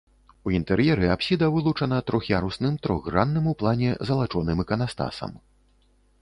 У 0.47 0.51
інтэр'еры 0.59 1.09
апсіда 1.15 1.49
вылучана 1.55 1.99
трох'ярусным 2.07 2.79
трохгранным 2.87 3.51
у 3.53 3.55
плане 3.61 3.93
залачоным 4.11 4.57
іканастасам. 4.65 5.31